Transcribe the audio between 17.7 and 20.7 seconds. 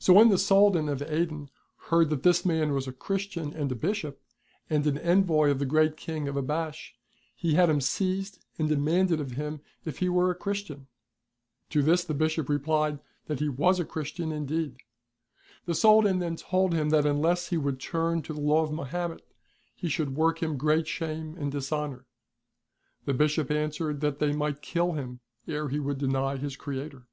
turn to the Law of Mahommet he should work him